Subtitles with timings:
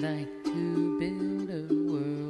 [0.00, 2.21] Like to build a world,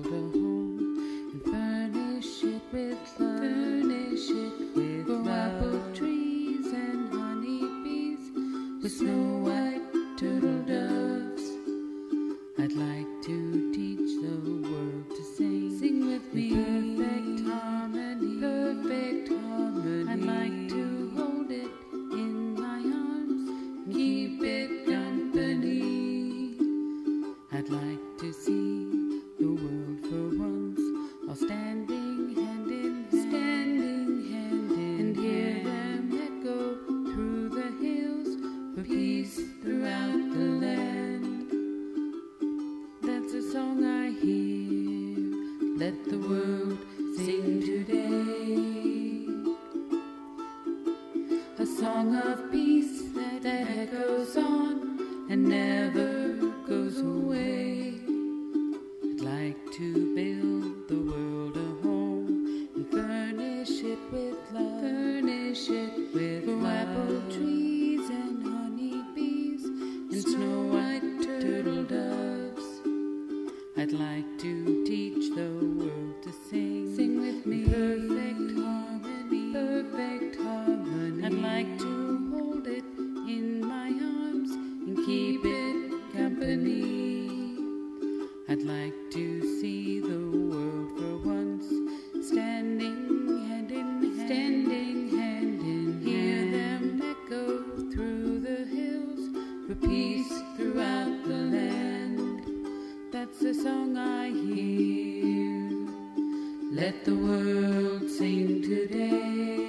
[106.82, 109.68] Let the world sing today.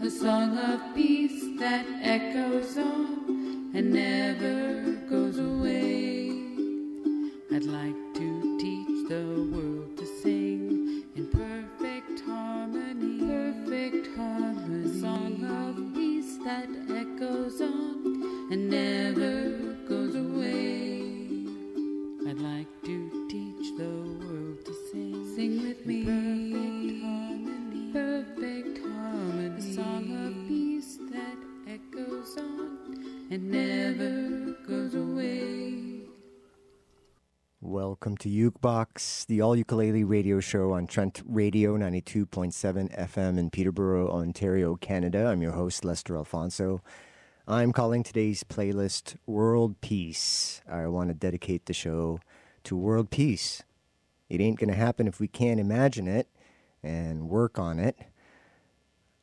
[0.00, 4.83] A song of peace that echoes on and never
[39.34, 45.26] the all ukulele radio show on Trent Radio 92.7 FM in Peterborough, Ontario, Canada.
[45.26, 46.82] I'm your host, Lester Alfonso.
[47.48, 50.62] I'm calling today's playlist World Peace.
[50.70, 52.20] I want to dedicate the show
[52.62, 53.64] to world peace.
[54.28, 56.28] It ain't going to happen if we can't imagine it
[56.80, 57.98] and work on it.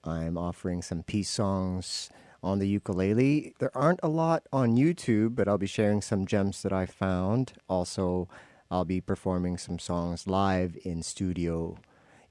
[0.03, 2.09] I'm offering some peace songs
[2.43, 3.53] on the ukulele.
[3.59, 7.53] There aren't a lot on YouTube, but I'll be sharing some gems that I found.
[7.69, 8.27] Also,
[8.71, 11.77] I'll be performing some songs live in studio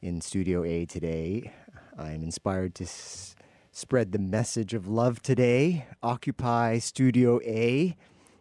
[0.00, 1.52] in Studio A today.
[1.98, 3.36] I'm inspired to s-
[3.72, 5.84] spread the message of love today.
[6.02, 7.94] Occupy Studio A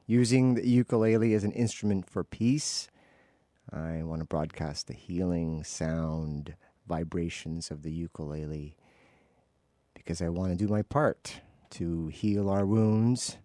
[0.08, 2.88] using the ukulele as an instrument for peace.
[3.70, 6.56] I want to broadcast the healing sound
[6.88, 8.78] vibrations of the ukulele
[9.94, 13.36] because I want to do my part to heal our wounds.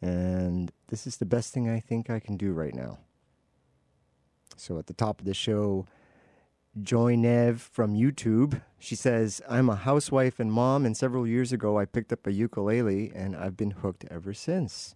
[0.00, 3.00] And this is the best thing I think I can do right now.
[4.56, 5.86] So at the top of the show,
[6.80, 8.60] Joanie V from YouTube.
[8.78, 12.32] She says, I'm a housewife and mom, and several years ago I picked up a
[12.32, 14.94] ukulele and I've been hooked ever since.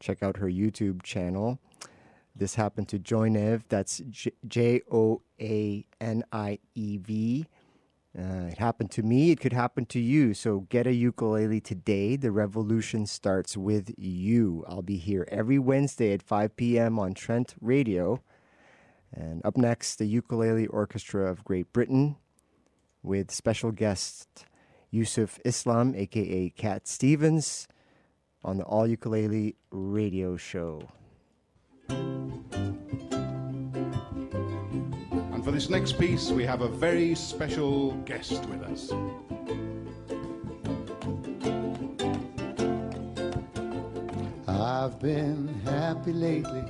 [0.00, 1.58] Check out her YouTube channel.
[2.34, 3.64] This happened to Joanie V.
[3.68, 4.02] That's
[4.46, 7.46] J O A N I E V.
[8.18, 9.30] Uh, it happened to me.
[9.30, 10.32] It could happen to you.
[10.34, 12.16] So get a ukulele today.
[12.16, 14.64] The revolution starts with you.
[14.68, 16.98] I'll be here every Wednesday at 5 p.m.
[16.98, 18.22] on Trent Radio.
[19.12, 22.16] And up next, the Ukulele Orchestra of Great Britain
[23.02, 24.44] with special guest
[24.90, 27.66] Yusuf Islam, aka Cat Stevens,
[28.44, 30.88] on the All Ukulele Radio Show.
[31.88, 32.44] And
[35.44, 38.92] for this next piece, we have a very special guest with us.
[44.48, 46.64] I've been happy lately,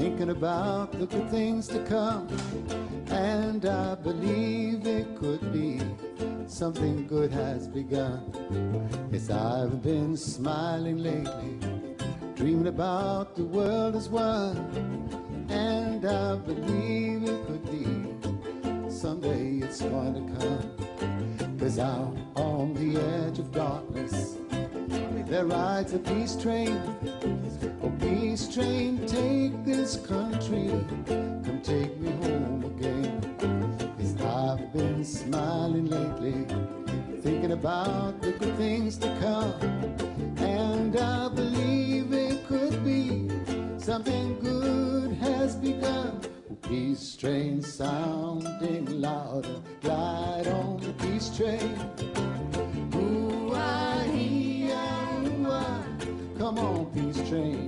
[0.00, 2.26] thinking about the good things to come.
[3.10, 5.78] And I believe it could be
[6.46, 8.22] something good has begun.
[9.12, 11.58] Yes, I've been smiling lately,
[12.34, 14.56] dreaming about the world as one.
[15.50, 21.58] And I believe it could be someday it's going to come.
[21.58, 24.39] Cause out on the edge of darkness,
[25.30, 26.76] There rides a peace train.
[27.84, 30.70] Oh, peace train, take this country.
[31.06, 33.36] Come take me home again.
[33.96, 36.46] Cause I've been smiling lately,
[37.20, 39.54] thinking about the good things to come.
[40.38, 43.30] And I believe it could be
[43.78, 46.22] something good has begun.
[46.62, 51.78] Peace train sounding louder, glide on the peace train.
[57.32, 57.59] On,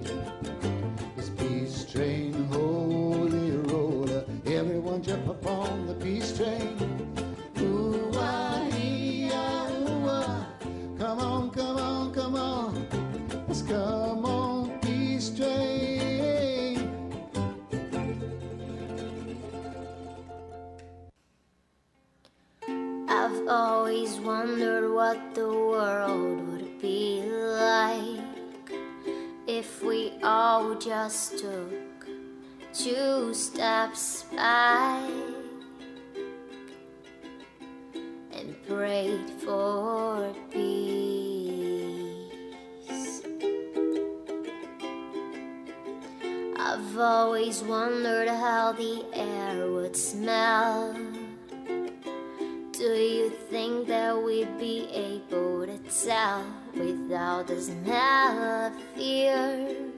[38.33, 42.13] and prayed for peace.
[46.57, 50.95] I've always wondered how the air would smell.
[52.71, 56.45] Do you think that we'd be able to tell
[56.77, 59.92] without the smell of fear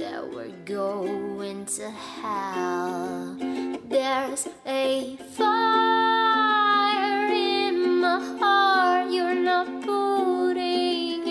[0.00, 3.36] that we're going to hell?
[3.84, 11.28] There's a fire in my heart you're not putting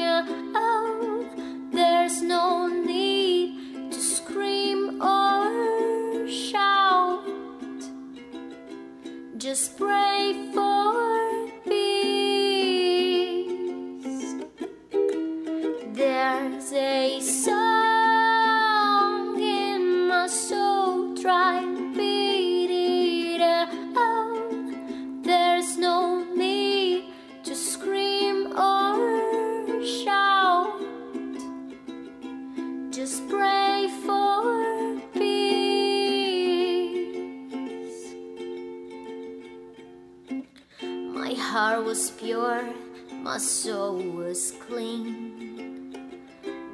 [0.56, 1.26] out.
[1.72, 7.26] There's no need to scream or shout.
[9.38, 11.96] Just pray for peace.
[15.96, 17.69] There's a song
[21.22, 24.52] try and beat it out.
[25.22, 27.14] There's no need
[27.44, 30.80] to scream or shout.
[32.90, 35.26] Just pray for peace.
[40.82, 42.64] My heart was pure,
[43.12, 46.22] my soul was clean.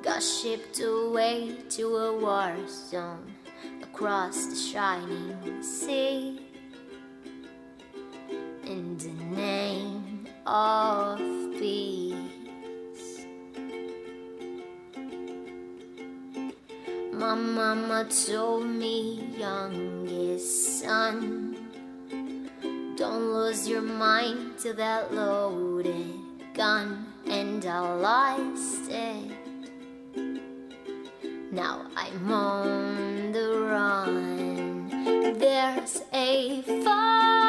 [0.04, 3.35] Got shipped away to a war zone
[3.96, 6.42] across the shining sea.
[8.66, 11.18] In the name of
[11.58, 13.26] peace.
[17.14, 21.56] My mama told me, youngest son.
[22.98, 26.20] Don't lose your mind to that loaded
[26.54, 29.32] gun, and I lost it.
[31.54, 33.05] Now I'm on
[33.76, 34.88] run.
[35.38, 37.45] There's a fire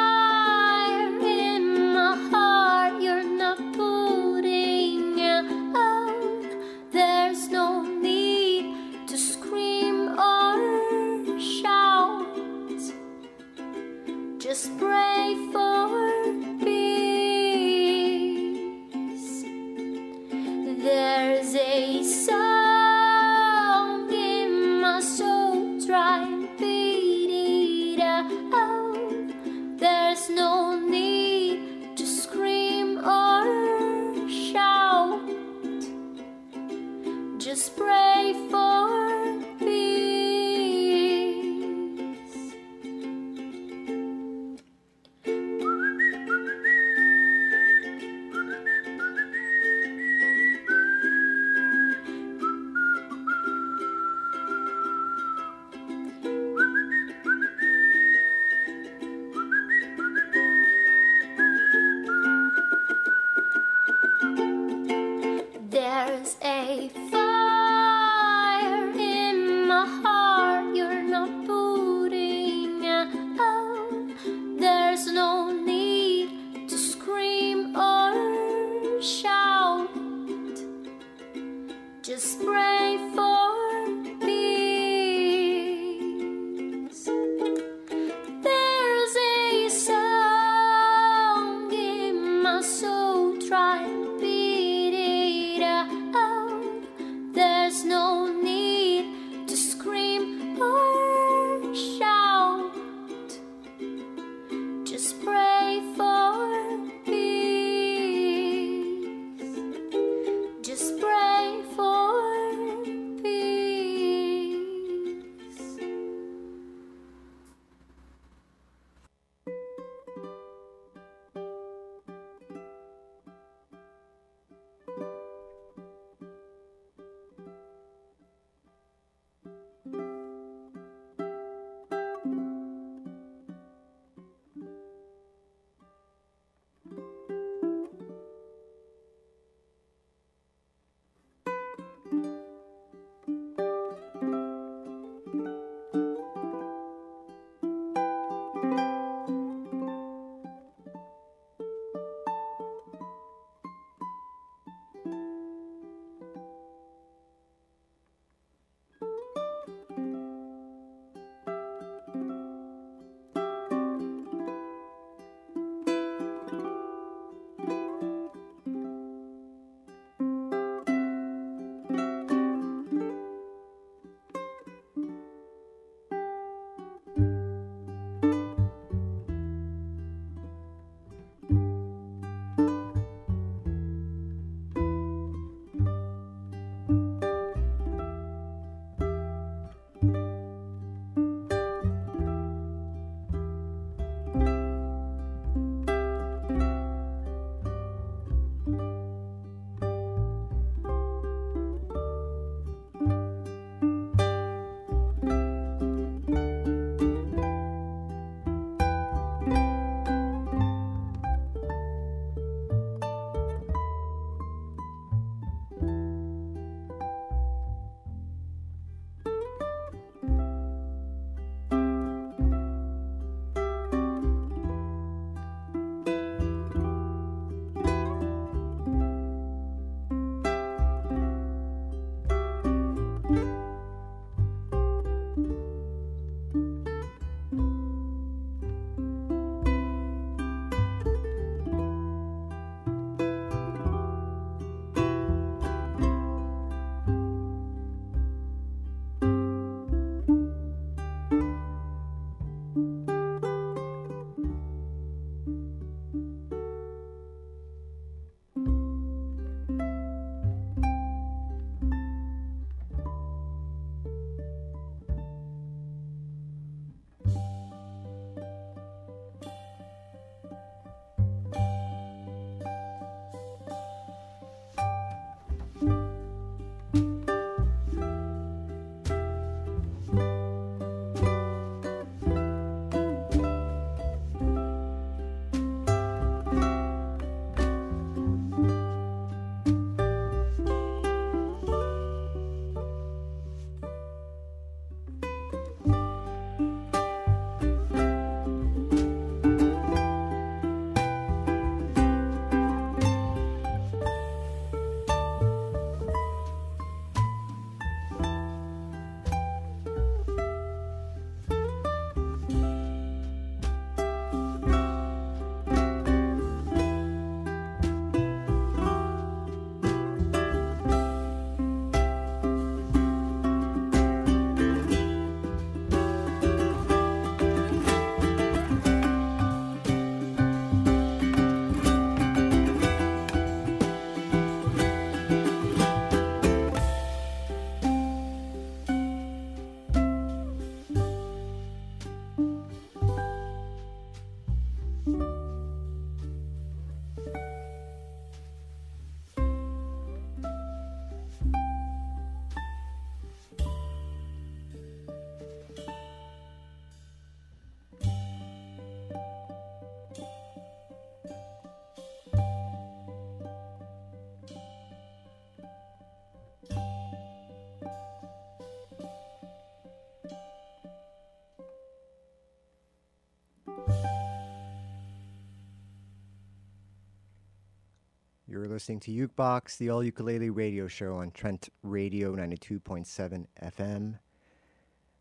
[378.57, 384.17] You're listening to Ukebox, the all ukulele radio show on Trent Radio 92.7 FM.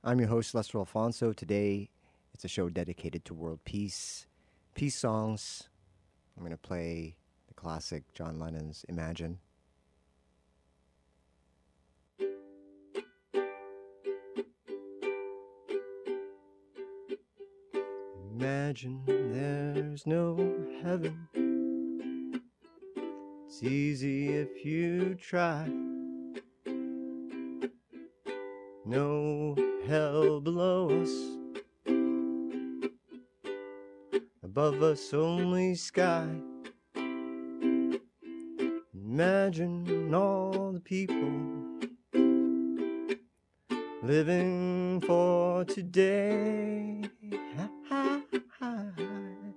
[0.02, 1.35] I'm your host, Lester Alfonso.
[1.35, 1.90] Today,
[2.33, 4.26] it's a show dedicated to world peace,
[4.75, 5.69] peace songs.
[6.35, 7.14] I'm going to play
[7.47, 9.38] the classic John Lennon's Imagine.
[18.35, 21.45] Imagine there's no heaven.
[23.58, 25.66] It's easy if you try.
[28.84, 29.56] No
[29.88, 31.10] hell below us.
[34.42, 36.28] Above us, only sky.
[38.94, 41.62] Imagine all the people
[44.02, 47.00] living for today.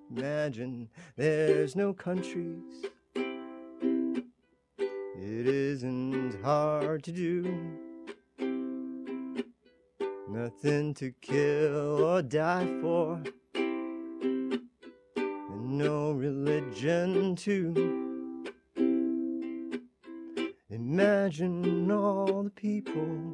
[0.09, 0.87] Imagine
[1.17, 2.85] there's no countries.
[5.39, 7.43] It isn't hard to do.
[10.27, 13.23] Nothing to kill or die for.
[13.55, 14.59] And
[15.77, 18.43] no religion too.
[20.69, 23.33] Imagine all the people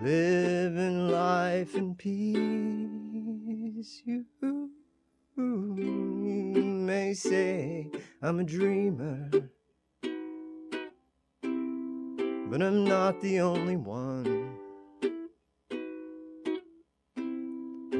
[0.00, 4.00] living life in peace.
[4.06, 4.70] You
[5.36, 7.90] may say
[8.22, 9.28] I'm a dreamer,
[12.50, 14.56] but I'm not the only one.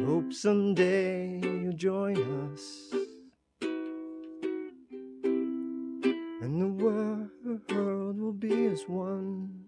[0.07, 2.17] Hope someday you'll join
[2.53, 2.93] us.
[6.43, 9.65] And the world will be as one.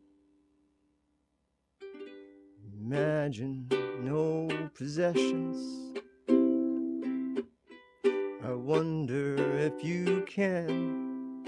[2.80, 3.68] Imagine
[4.02, 5.58] no possessions.
[8.44, 11.44] I wonder if you can.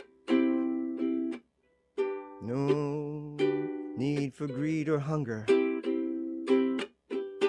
[2.43, 2.90] No
[4.00, 5.45] need for greed or hunger.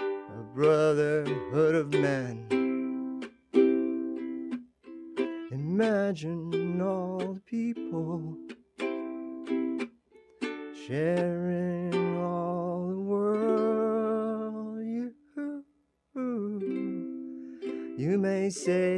[0.01, 2.45] A brotherhood of man.
[5.49, 8.35] Imagine all the people
[10.85, 14.83] sharing all the world.
[14.83, 15.13] You,
[17.97, 18.90] you may say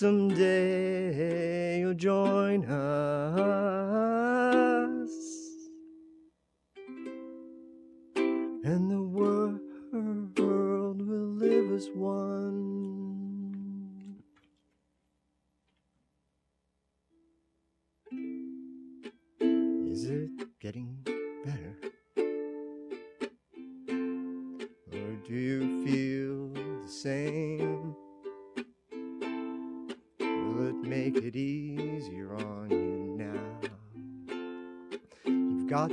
[0.00, 0.59] someday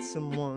[0.07, 0.56] someone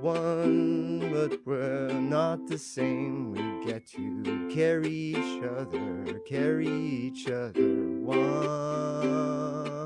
[0.00, 3.32] one, but we're not the same.
[3.32, 7.62] We get to carry each other, carry each other
[8.02, 9.77] one.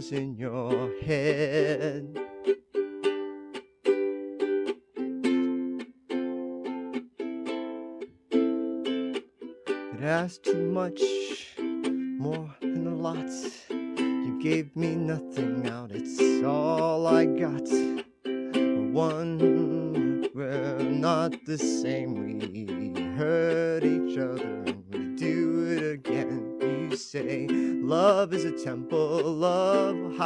[0.00, 0.49] Lepers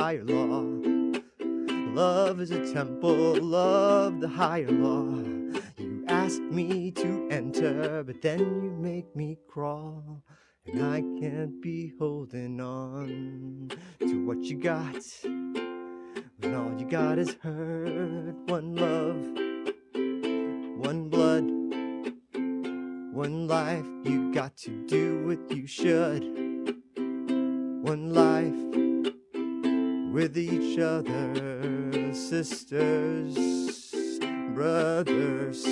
[0.04, 0.60] higher law.
[1.94, 5.08] Love is a temple of the higher law.
[5.78, 10.22] You ask me to enter, but then you make me crawl.
[10.66, 15.02] And I can't be holding on to what you got.
[15.22, 19.24] When all you got is hurt, one love,
[20.86, 21.44] one blood,
[23.14, 23.86] one life.
[24.04, 26.22] You got to do what you should.
[27.88, 28.83] One life
[30.14, 33.34] with each other, sisters,
[34.54, 35.66] brothers.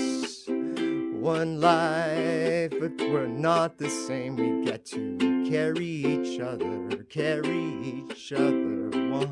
[1.14, 4.35] One life, but we're not the same.
[4.35, 8.90] We get to carry each other, carry each other.
[9.12, 9.28] One,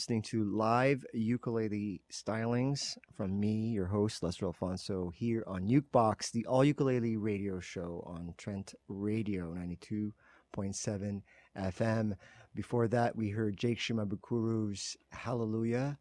[0.00, 6.46] listening to live ukulele stylings from me, your host, Lester Alfonso, here on Ukebox, the
[6.46, 11.20] all ukulele radio show on Trent Radio 92.7
[11.54, 12.12] FM.
[12.54, 15.98] Before that, we heard Jake Shimabukuro's Hallelujah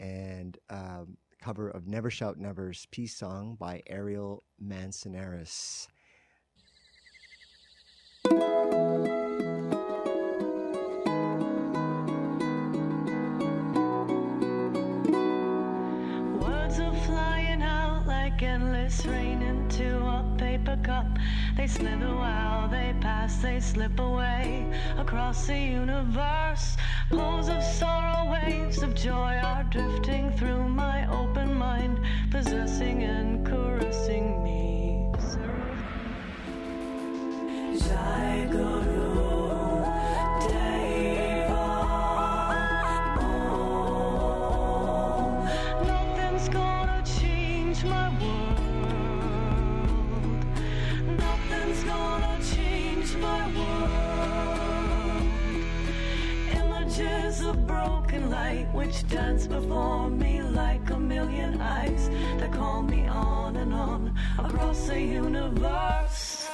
[0.00, 5.88] and um, cover of Never Shout Never's peace song by Ariel Manzanares.
[21.56, 26.76] They slither while they pass, they slip away across the universe.
[27.08, 31.98] Pools of sorrow, waves of joy are drifting through my open mind,
[32.30, 35.10] possessing and caressing me.
[37.78, 39.25] Jai Guru
[57.36, 63.06] Images of broken light which dance before me like a million eyes that call me
[63.06, 66.48] on and on across the universe.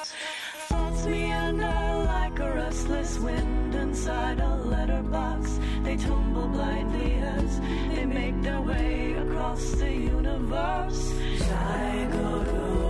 [0.67, 5.59] Thoughts meander like a restless wind inside a letterbox.
[5.83, 7.59] They tumble blindly as
[7.95, 11.13] they make their way across the universe.
[11.39, 12.82] Jai Guru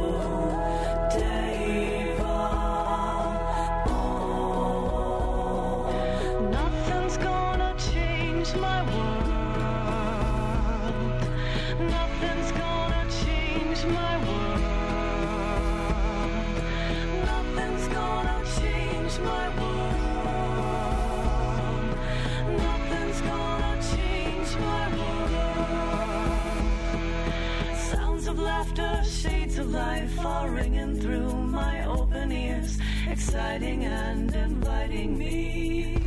[29.73, 32.77] life are ringing through my open ears,
[33.09, 35.97] exciting and inviting me.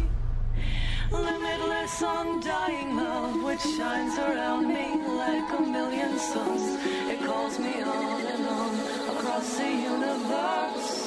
[1.10, 4.86] Limitless, undying love which shines around me
[5.22, 6.84] like a million suns.
[7.10, 8.74] It calls me on and on
[9.16, 11.05] across the universe.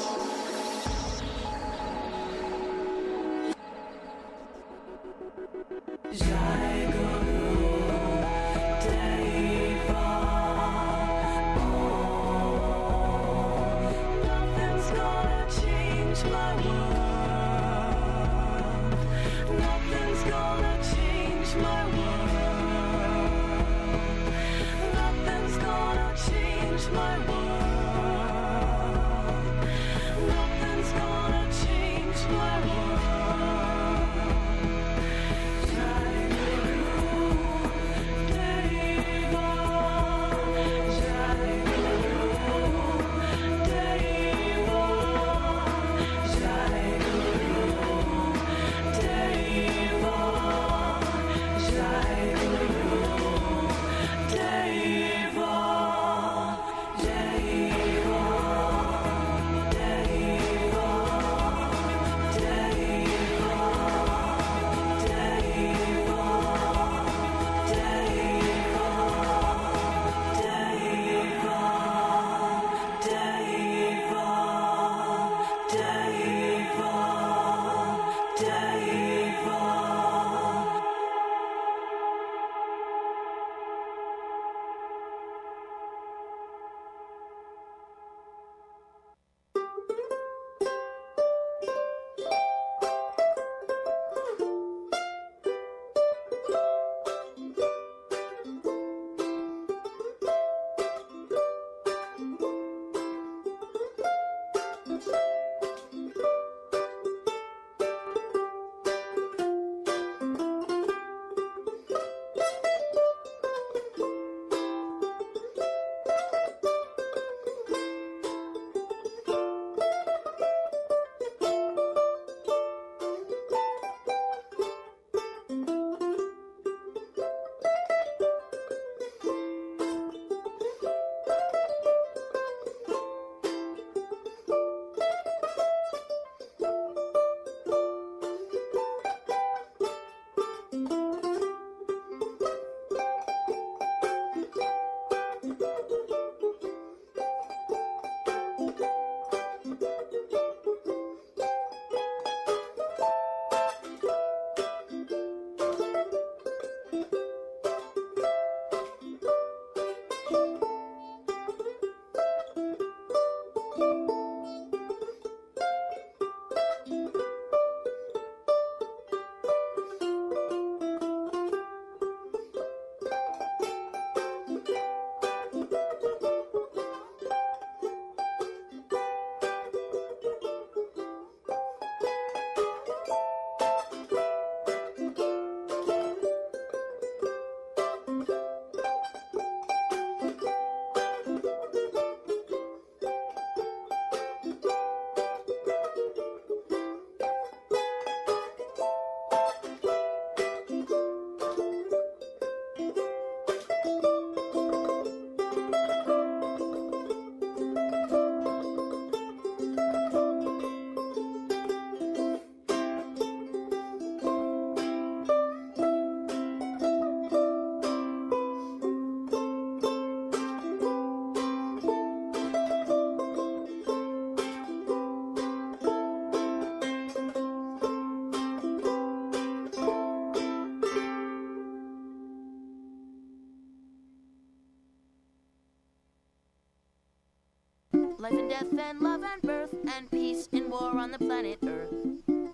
[238.99, 241.93] And love and birth and peace and war on the planet Earth.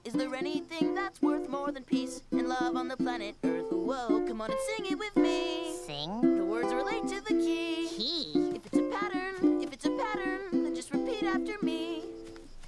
[0.03, 3.71] Is there anything that's worth more than peace and love on the planet Earth?
[3.71, 5.73] Whoa, come on and sing it with me.
[5.85, 6.37] Sing?
[6.37, 7.87] The words relate to the key.
[7.89, 8.53] Key?
[8.55, 12.03] If it's a pattern, if it's a pattern, then just repeat after me.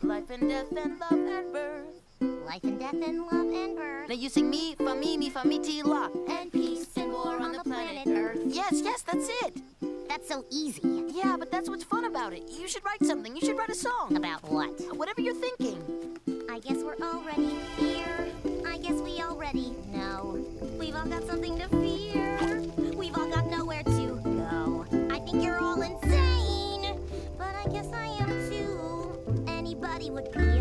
[0.02, 1.86] Life and death and love and birth.
[2.48, 4.10] Life and death and love and birth.
[4.10, 6.10] Now you sing me, fa mi, mi, fa mi, ti, la.
[6.30, 8.40] And peace and war on the planet Earth.
[8.46, 9.58] Yes, yes, that's it.
[10.18, 11.04] That's so easy.
[11.14, 12.42] Yeah, but that's what's fun about it.
[12.50, 13.36] You should write something.
[13.36, 14.16] You should write a song.
[14.16, 14.72] About what?
[14.98, 16.18] Whatever you're thinking.
[16.50, 18.28] I guess we're already here.
[18.66, 20.44] I guess we already know.
[20.80, 22.64] We've all got something to fear.
[22.96, 24.88] We've all got nowhere to go.
[25.12, 27.00] I think you're all insane.
[27.38, 29.46] But I guess I am too.
[29.48, 30.57] Anybody would be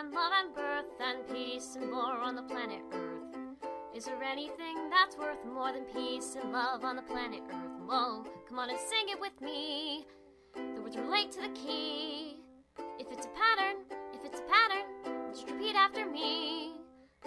[0.00, 3.36] and love and birth and peace and more on the planet Earth.
[3.94, 7.82] Is there anything that's worth more than peace and love on the planet Earth?
[7.86, 10.06] Whoa, come on and sing it with me.
[10.54, 12.38] The words relate to the key.
[12.98, 13.82] If it's a pattern,
[14.14, 14.86] if it's a pattern,
[15.34, 16.76] just repeat after me.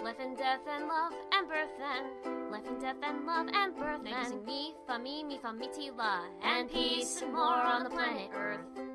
[0.02, 4.00] Life and death and love and birth and life and death and love and birth
[4.04, 7.90] and me, fa mi, mi, fa mi, ti, la, and peace and more on the
[7.90, 8.93] planet Earth.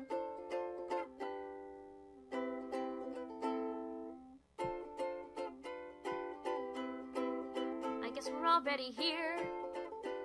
[8.60, 9.38] Already here.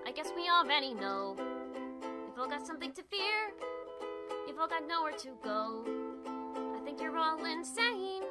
[0.06, 1.38] I guess we already know.
[2.02, 3.54] We've all got something to fear.
[4.46, 5.86] You've all got nowhere to go.
[6.76, 8.24] I think you're all insane,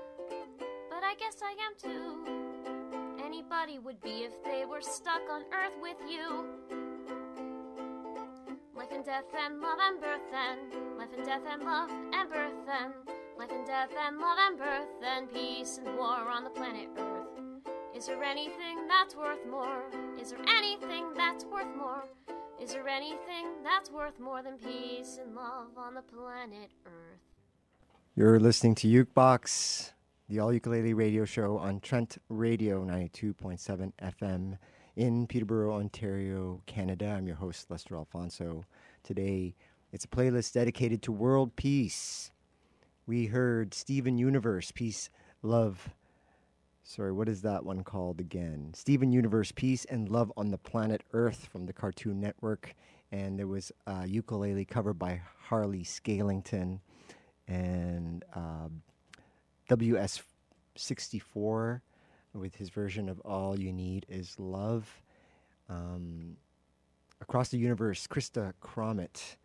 [0.91, 3.25] but I guess I am too.
[3.25, 6.49] Anybody would be if they were stuck on Earth with you.
[8.77, 12.69] Life and death and love and birth and life and death and love and birth
[12.69, 12.93] and
[13.39, 17.14] life and death and love and birth and peace and war on the planet Earth.
[18.05, 19.83] Is there anything that's worth more?
[20.21, 22.05] Is there anything that's worth more?
[22.61, 27.23] Is there anything that's worth more than peace and love on the planet Earth?
[28.15, 29.93] You're listening to Ukebox,
[30.29, 34.59] the all ukulele radio show on Trent Radio 92.7 FM
[34.97, 37.07] in Peterborough, Ontario, Canada.
[37.07, 38.65] I'm your host, Lester Alfonso.
[39.03, 39.55] Today,
[39.95, 42.33] it's a playlist dedicated to world peace.
[43.07, 45.09] We heard Steven Universe, Peace,
[45.41, 45.89] Love.
[46.87, 48.73] Sorry, what is that one called again?
[48.75, 52.75] Steven Universe, Peace and Love on the Planet Earth from the Cartoon Network.
[53.11, 56.81] And there was a ukulele cover by Harley Scalington
[57.49, 58.69] and uh,
[59.71, 61.81] WS64
[62.35, 65.01] with his version of All You Need Is Love.
[65.71, 66.37] Um,
[67.23, 69.37] across the universe, Krista Cromit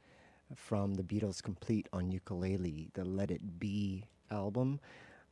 [0.56, 4.82] from the Beatles Complete on ukulele, the Let It Be album.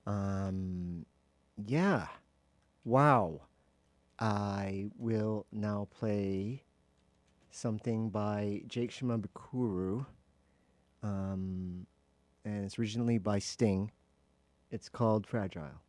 [0.06, 1.06] Um,
[1.66, 2.08] yeah.
[2.86, 3.42] Wow.
[4.20, 6.64] I will now play
[7.52, 10.06] something by Jake Shimabukuro.
[11.04, 11.86] Um,
[12.46, 13.92] and it's originally by Sting.
[14.72, 15.82] It's called Fragile.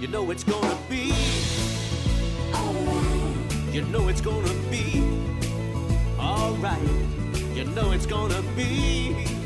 [0.00, 1.12] You know it's gonna be.
[3.70, 5.04] You know it's gonna be.
[6.18, 6.80] Alright.
[7.54, 9.39] You know it's gonna be.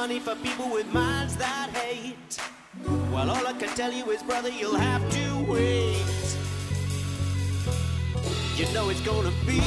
[0.00, 2.40] Money for people with minds that hate,
[3.12, 6.36] well, all I can tell you is, brother, you'll have to wait.
[8.56, 9.60] You know it's gonna be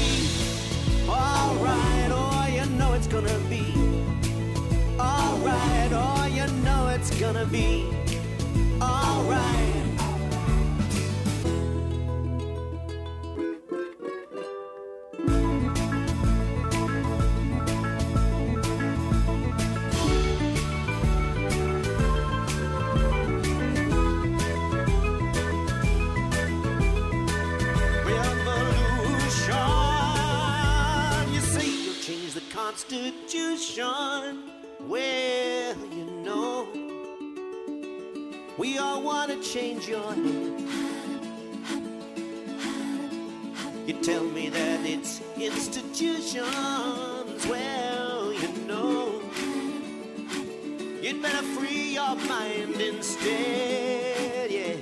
[1.08, 3.66] alright, oh, you know it's gonna be
[5.00, 7.86] alright, oh, you know it's gonna be
[8.82, 9.83] alright.
[43.86, 46.48] You tell me that it's institutions.
[47.48, 49.22] Well, you know,
[51.00, 54.78] you'd better free your mind instead, yeah.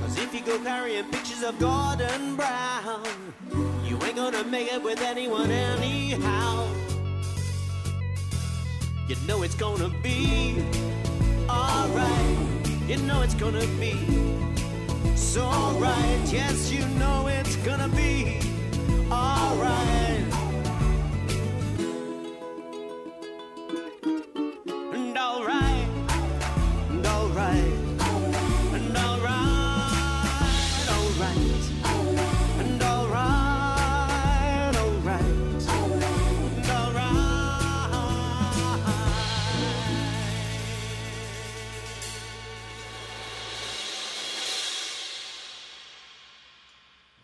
[0.00, 3.06] Cause if you go carrying pictures of Gordon Brown,
[3.84, 6.66] you ain't gonna make it with anyone anyhow.
[9.06, 10.60] You know it's gonna be
[11.48, 12.55] alright.
[12.86, 13.94] You know it's gonna be
[15.16, 15.42] so
[15.80, 16.22] right.
[16.26, 18.38] Yes, you know it's gonna be
[19.10, 20.05] alright.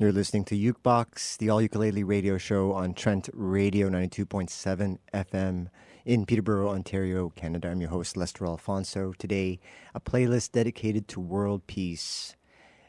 [0.02, 5.68] You're listening to Ukebox, the all ukulele radio show on Trent Radio 92.7 FM
[6.04, 7.68] in Peterborough, Ontario, Canada.
[7.68, 9.12] I'm your host, Lester Alfonso.
[9.16, 9.60] Today,
[9.94, 12.34] a playlist dedicated to world peace.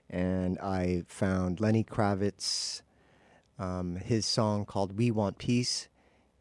[0.09, 2.81] And I found Lenny Kravitz,
[3.59, 5.89] um, his song called We Want Peace.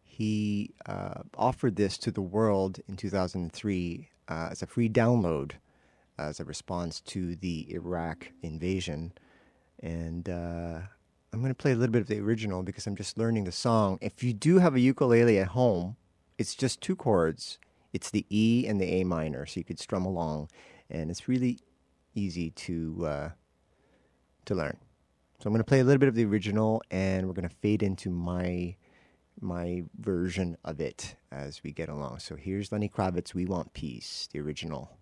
[0.03, 5.53] He uh, offered this to the world in 2003 uh, as a free download
[6.17, 9.13] as a response to the Iraq invasion
[9.83, 10.79] and uh,
[11.33, 13.53] I'm going to play a little bit of the original because I'm just learning the
[13.53, 13.99] song.
[14.01, 15.97] If you do have a ukulele at home,
[16.39, 17.59] it's just two chords.
[17.93, 20.49] It's the E and the A minor, so you could strum along,
[20.89, 21.59] and it's really
[22.15, 23.31] easy to uh,
[24.47, 24.77] to learn.
[25.39, 27.55] So I'm going to play a little bit of the original, and we're going to
[27.57, 28.77] fade into my
[29.41, 32.21] my version of it as we get along.
[32.21, 34.97] So here's Lenny Kravitz, "We Want Peace," the original.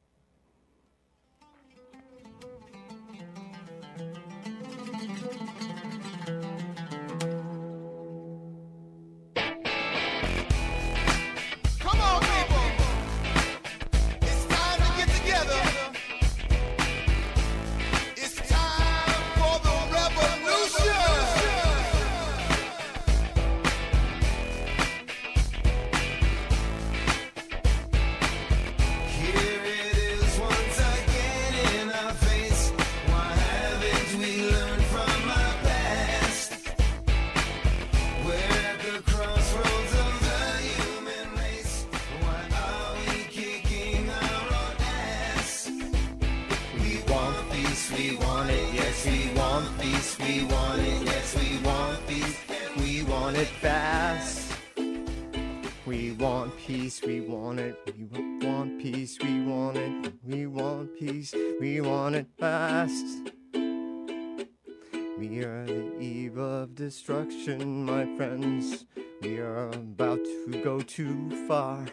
[57.86, 58.30] We want.
[58.40, 60.14] We want peace, we want it.
[60.24, 63.32] We want peace, we want it fast.
[63.52, 68.86] We are the eve of destruction, my friends.
[69.20, 71.86] We are about to go too far.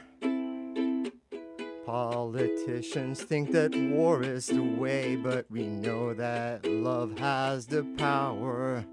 [1.86, 8.86] Politicians think that war is the way, but we know that love has the power.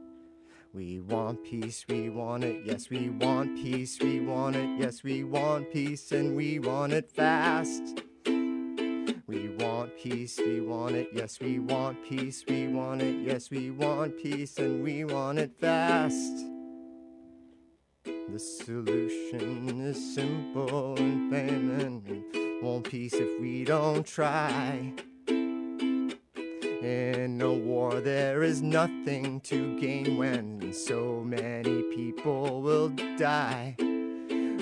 [0.74, 5.22] We want peace, we want it, yes, we want peace, we want it, yes, we
[5.22, 8.02] want peace, and we want it fast.
[8.26, 13.70] We want peace, we want it, yes, we want peace, we want it, yes, we
[13.70, 16.44] want peace, and we want it fast.
[18.04, 24.92] The solution is simple and plain, and we want peace if we don't try.
[26.84, 33.74] In a war, there is nothing to gain when so many people will die.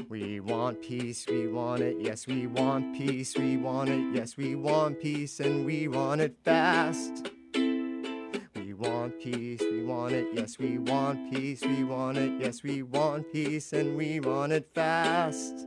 [0.08, 4.54] We want peace, we want it, yes, we want peace, we want it, yes, we
[4.54, 7.28] want peace, and we want it fast.
[7.56, 12.84] We want peace, we want it, yes, we want peace, we want it, yes, we
[12.84, 15.66] want peace, and we want it fast.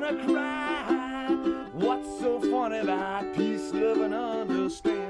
[0.00, 1.26] Wanna cry.
[1.72, 5.07] What's so funny about peace, love, and understanding?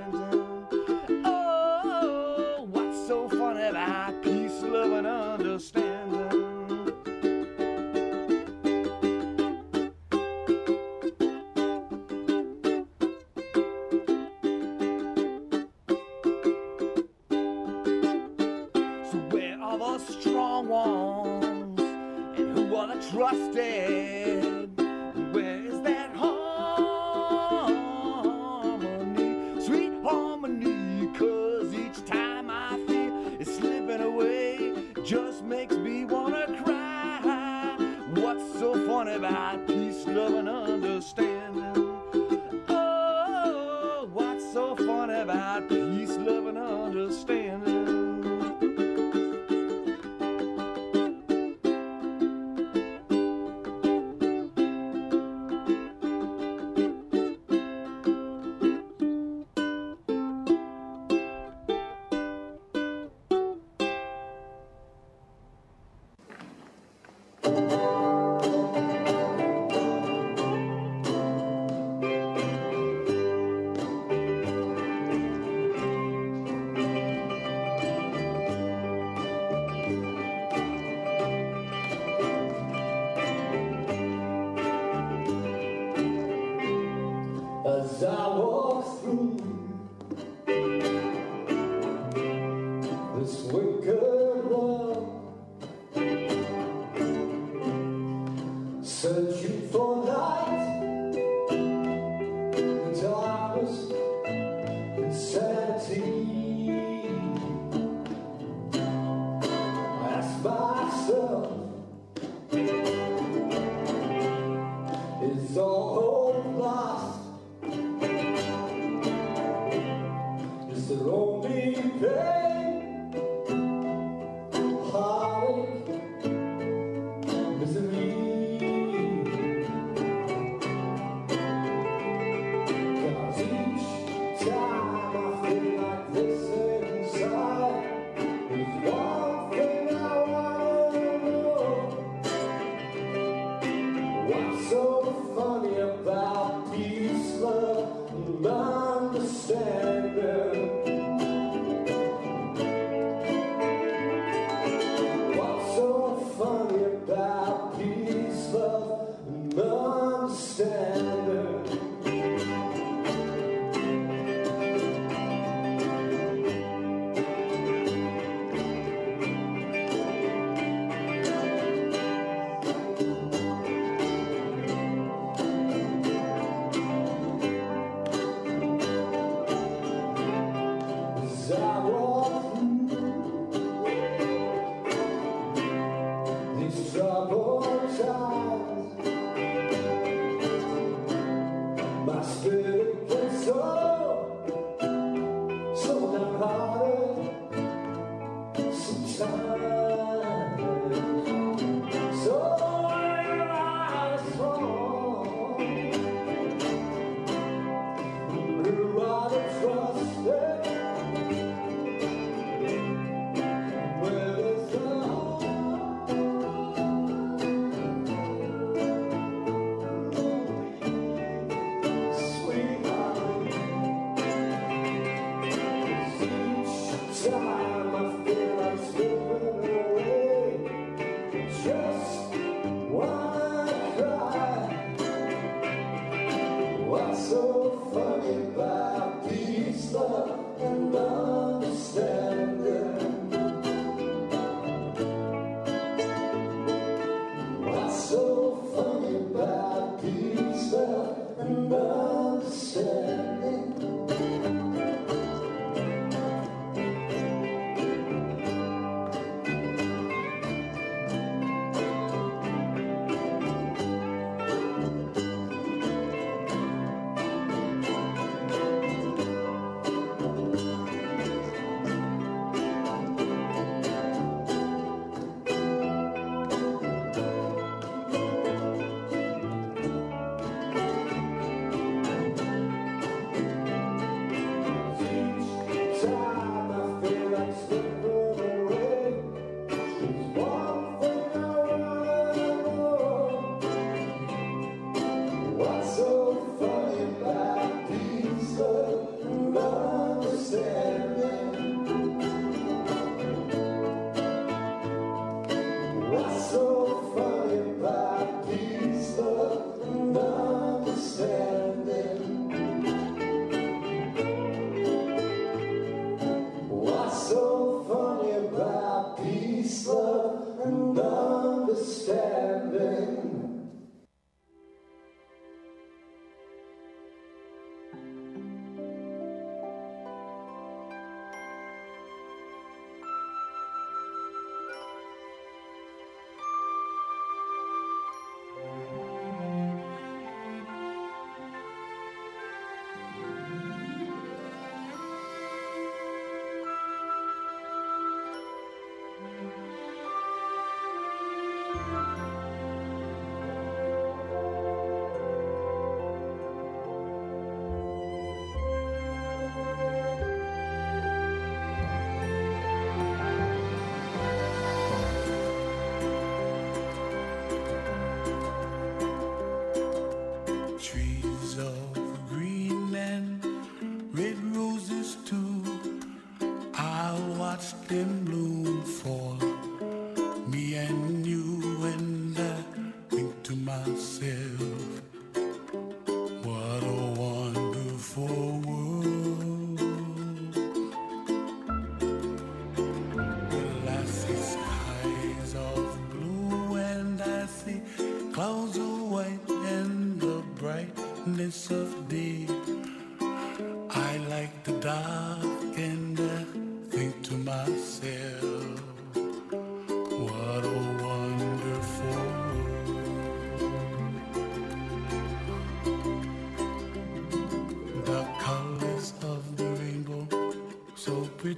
[93.59, 93.97] Wicked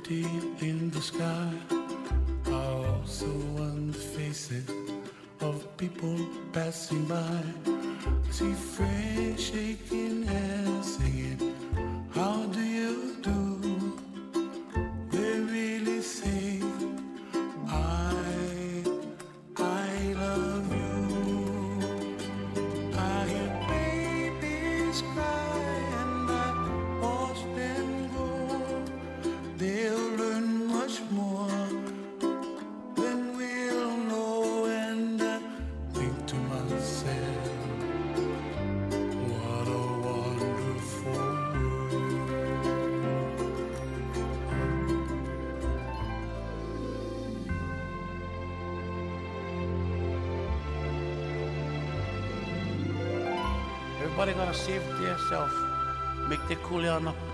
[0.02, 0.26] pretty
[0.60, 1.52] in the sky,
[2.46, 3.26] are also
[3.58, 4.68] on the faces
[5.40, 6.18] of people
[6.52, 7.42] passing by.
[8.30, 11.49] See friends shaking hands, singing.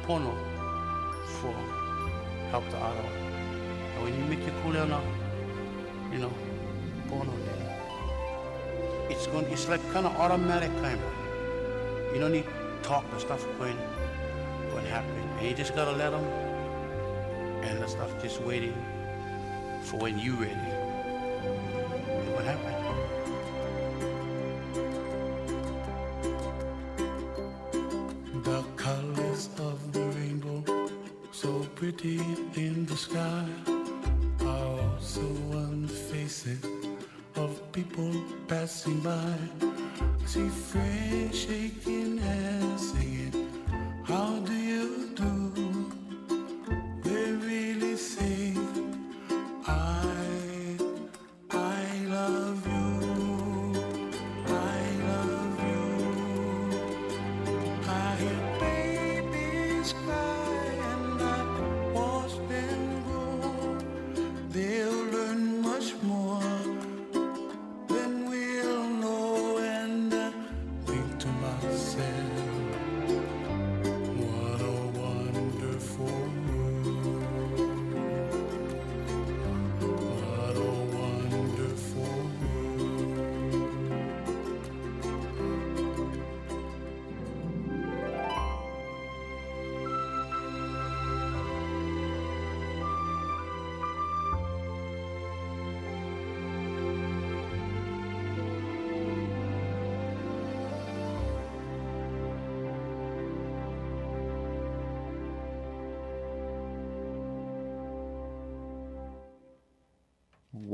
[0.06, 0.34] Pono
[1.40, 1.54] for
[2.50, 3.08] help the other.
[3.94, 5.00] And when you make your kuleana,
[6.12, 6.32] you know,
[7.08, 12.14] pono then it's going it's like kind of automatic kind of.
[12.14, 12.46] You don't need
[12.82, 13.78] talk the stuff going
[14.70, 15.10] going happen.
[15.38, 16.24] And you just gotta let them
[17.64, 18.74] and the stuff just waiting
[19.82, 20.85] for when you ready.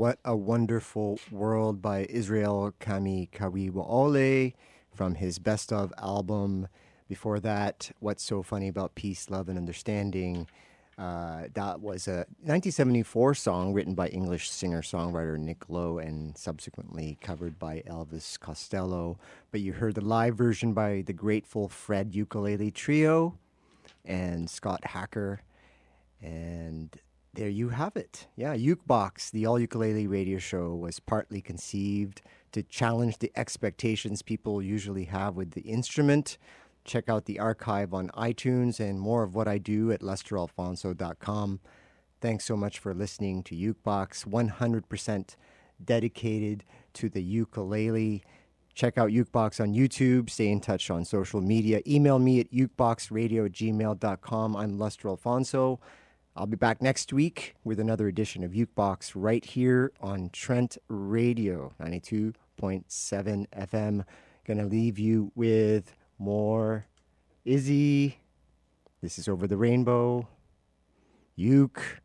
[0.03, 4.53] What a Wonderful World by Israel Kamakawiwo'ole
[4.93, 6.67] from his Best of album.
[7.07, 10.49] Before that, What's So Funny About Peace, Love, and Understanding.
[10.97, 17.17] Uh, that was a 1974 song written by English singer songwriter Nick Lowe and subsequently
[17.21, 19.17] covered by Elvis Costello.
[19.51, 23.37] But you heard the live version by the Grateful Fred Ukulele Trio
[24.03, 25.39] and Scott Hacker.
[26.21, 26.93] And
[27.33, 28.27] there you have it.
[28.35, 32.21] Yeah, Ukebox, the all ukulele radio show, was partly conceived
[32.51, 36.37] to challenge the expectations people usually have with the instrument.
[36.85, 41.59] Check out the archive on iTunes and more of what I do at lesteralfonso.com.
[42.21, 45.35] Thanks so much for listening to Ukebox, 100%
[45.83, 46.63] dedicated
[46.93, 48.23] to the ukulele.
[48.73, 50.29] Check out Ukebox on YouTube.
[50.29, 51.81] Stay in touch on social media.
[51.87, 54.55] Email me at ukeboxradio at gmail.com.
[54.55, 55.79] I'm Lester Alfonso.
[56.35, 61.73] I'll be back next week with another edition of Ukebox right here on Trent Radio
[61.79, 62.33] 92.7
[63.55, 64.03] FM.
[64.43, 66.87] Gonna leave you with more
[67.45, 68.17] Izzy.
[69.03, 70.27] This is Over the Rainbow.
[71.35, 72.01] Uke.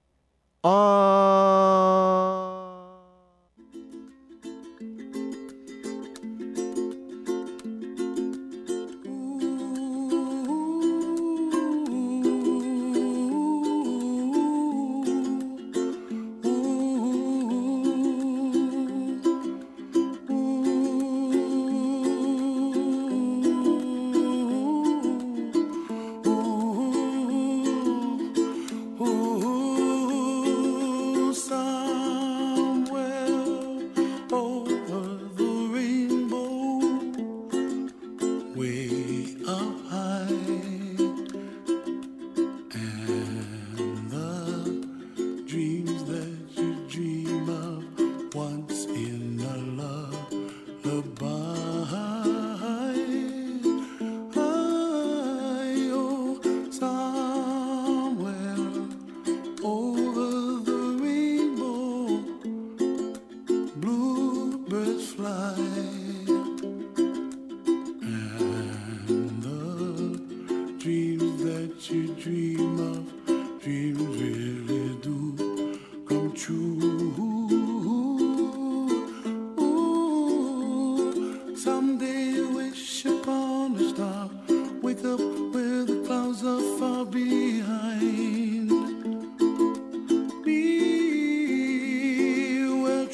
[0.62, 2.47] On.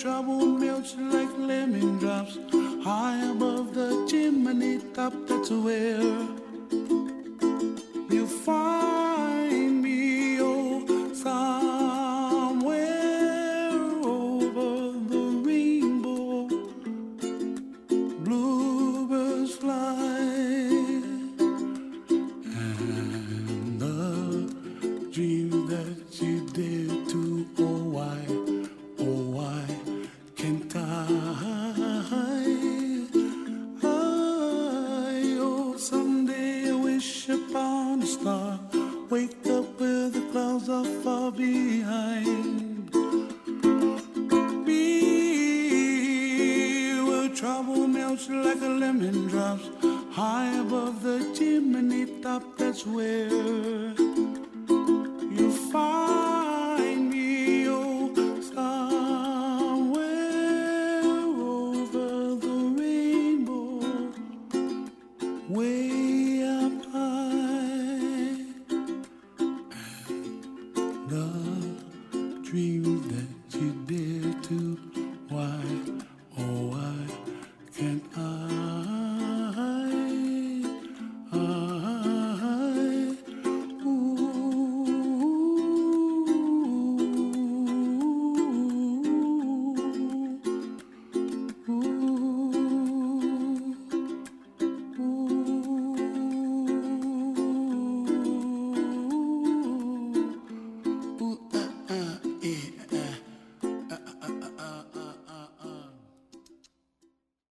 [0.05, 2.37] trouble melts like lemon drops
[2.85, 5.15] high above the chimney top.
[5.27, 6.44] That's where.